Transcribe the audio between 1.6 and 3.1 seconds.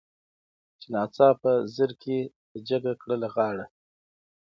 زرکي جګه